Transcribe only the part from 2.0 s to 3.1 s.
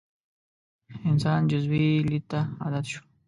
لید ته عادت شو.